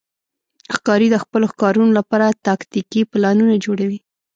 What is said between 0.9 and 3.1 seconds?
د خپلو ښکارونو لپاره تاکتیکي